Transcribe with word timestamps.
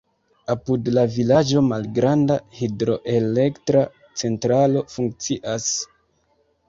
Apud 0.51 0.87
la 0.93 1.01
vilaĝo 1.15 1.61
malgranda 1.65 2.37
hidroelektra 2.61 3.85
centralo 4.23 4.85
funkcias. 4.95 5.69